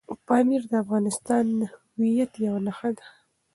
پامیر 0.27 0.61
د 0.71 0.73
افغانستان 0.83 1.43
د 1.49 1.51
ملي 1.51 1.69
هویت 1.97 2.31
یوه 2.45 2.59
نښه 2.65 2.89
ده. 2.97 3.05